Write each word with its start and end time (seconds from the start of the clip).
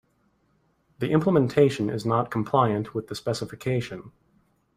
The 0.97 1.11
implementation 1.11 1.91
is 1.91 2.07
not 2.07 2.31
compliant 2.31 2.95
with 2.95 3.07
the 3.07 3.13
specification. 3.13 4.11